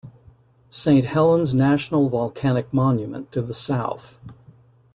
[0.71, 4.19] Saint Helens National Volcanic Monument to the south.